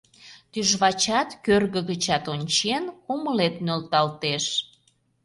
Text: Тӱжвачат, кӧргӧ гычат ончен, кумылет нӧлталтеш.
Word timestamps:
Тӱжвачат, 0.51 1.29
кӧргӧ 1.45 1.81
гычат 1.89 2.23
ончен, 2.33 2.83
кумылет 3.03 3.55
нӧлталтеш. 3.65 4.45